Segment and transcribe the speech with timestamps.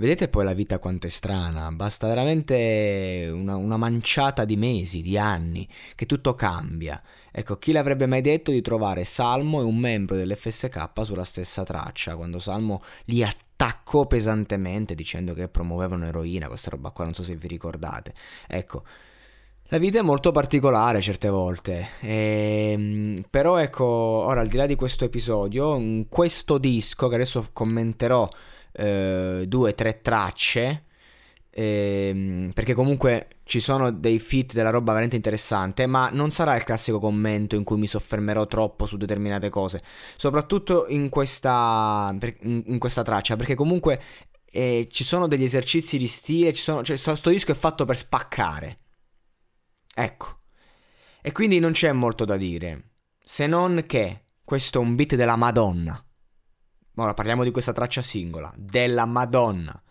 [0.00, 5.18] Vedete poi la vita quanto è strana, basta veramente una, una manciata di mesi, di
[5.18, 7.02] anni, che tutto cambia.
[7.30, 12.16] Ecco, chi l'avrebbe mai detto di trovare Salmo e un membro dell'FSK sulla stessa traccia,
[12.16, 17.36] quando Salmo li attaccò pesantemente dicendo che promuovevano eroina, questa roba qua, non so se
[17.36, 18.14] vi ricordate.
[18.48, 18.84] Ecco,
[19.64, 24.76] la vita è molto particolare certe volte, ehm, però ecco, ora al di là di
[24.76, 28.26] questo episodio, questo disco che adesso commenterò
[28.72, 30.84] eh, due o tre tracce,
[31.50, 36.64] ehm, perché comunque ci sono dei fit della roba veramente interessante, ma non sarà il
[36.64, 39.80] classico commento in cui mi soffermerò troppo su determinate cose,
[40.16, 44.00] soprattutto in questa, in questa traccia, perché comunque
[44.52, 47.96] eh, ci sono degli esercizi di stile, ci sono, cioè, questo disco è fatto per
[47.96, 48.78] spaccare.
[49.94, 50.38] Ecco.
[51.22, 52.92] E quindi non c'è molto da dire,
[53.22, 56.02] se non che questo è un beat della Madonna.
[57.00, 59.82] Ora parliamo di questa traccia singola, della Madonna.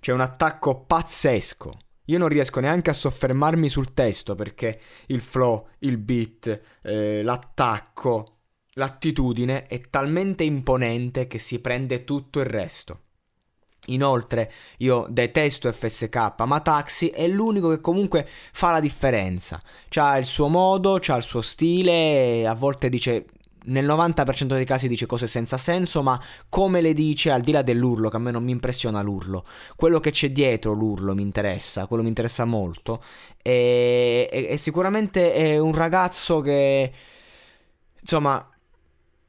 [0.00, 1.76] C'è un attacco pazzesco.
[2.06, 8.38] Io non riesco neanche a soffermarmi sul testo perché il flow, il beat, eh, l'attacco,
[8.72, 13.00] l'attitudine è talmente imponente che si prende tutto il resto.
[13.88, 19.62] Inoltre io detesto FSK, ma Taxi è l'unico che comunque fa la differenza.
[19.90, 23.26] C'ha il suo modo, c'ha il suo stile, a volte dice
[23.66, 27.62] nel 90% dei casi dice cose senza senso, ma come le dice, al di là
[27.62, 29.44] dell'urlo, che a me non mi impressiona l'urlo,
[29.76, 33.02] quello che c'è dietro l'urlo mi interessa, quello mi interessa molto.
[33.42, 36.92] E, e, e sicuramente è un ragazzo che,
[38.00, 38.48] insomma,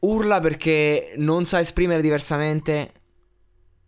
[0.00, 2.92] urla perché non sa esprimere diversamente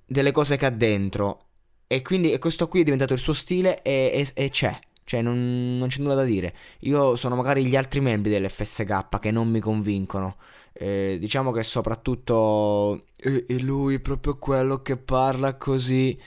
[0.06, 1.38] delle cose che ha dentro.
[1.86, 4.78] E quindi questo qui è diventato il suo stile e, e, e c'è.
[5.08, 6.54] Cioè, non, non, c'è nulla da dire.
[6.80, 10.36] Io sono magari gli altri membri dell'FSK che non mi convincono.
[10.74, 13.06] Eh, diciamo che soprattutto.
[13.16, 16.20] E, e lui è proprio quello che parla così.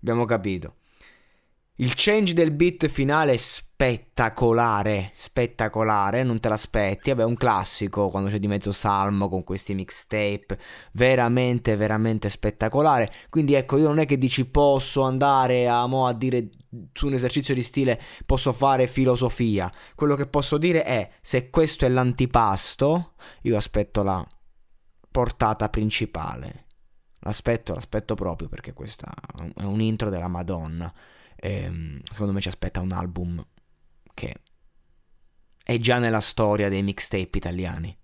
[0.00, 0.76] Abbiamo capito.
[1.76, 8.30] Il change del beat finale è spettacolare, spettacolare, non te l'aspetti, vabbè un classico quando
[8.30, 10.58] c'è di mezzo Salmo con questi mixtape,
[10.92, 16.12] veramente, veramente spettacolare, quindi ecco io non è che dici posso andare a, mo, a
[16.12, 16.48] dire
[16.92, 21.84] su un esercizio di stile posso fare filosofia, quello che posso dire è se questo
[21.84, 24.26] è l'antipasto, io aspetto la
[25.10, 26.66] portata principale,
[27.20, 29.12] l'aspetto, l'aspetto proprio perché questa
[29.56, 30.92] è un intro della Madonna.
[31.36, 33.44] E, ehm, secondo me ci aspetta un album
[34.14, 34.34] che
[35.62, 37.96] è già nella storia dei mixtape italiani.